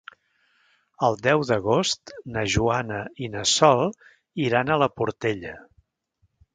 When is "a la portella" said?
4.79-5.57